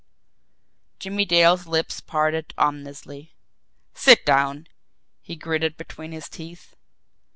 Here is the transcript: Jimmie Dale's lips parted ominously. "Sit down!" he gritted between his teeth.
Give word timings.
Jimmie 0.97 1.25
Dale's 1.25 1.67
lips 1.67 2.01
parted 2.01 2.55
ominously. 2.57 3.35
"Sit 3.93 4.25
down!" 4.25 4.65
he 5.21 5.35
gritted 5.35 5.77
between 5.77 6.11
his 6.11 6.27
teeth. 6.27 6.75